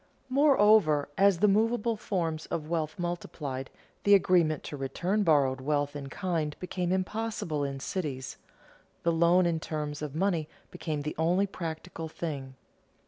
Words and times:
Moreover, 0.29 1.09
as 1.15 1.37
the 1.41 1.47
movable 1.47 1.95
forms 1.95 2.47
of 2.47 2.67
wealth 2.67 2.97
multiplied, 2.97 3.69
the 4.03 4.15
agreement 4.15 4.63
to 4.63 4.75
return 4.75 5.21
borrowed 5.21 5.61
wealth 5.61 5.95
in 5.95 6.09
kind 6.09 6.55
became 6.59 6.91
impossible 6.91 7.63
in 7.63 7.79
cities; 7.79 8.37
the 9.03 9.11
loan 9.11 9.45
in 9.45 9.59
terms 9.59 10.01
of 10.01 10.15
money 10.15 10.49
became 10.71 11.01
the 11.03 11.13
only 11.19 11.45
practicable 11.45 12.09
thing. 12.09 12.55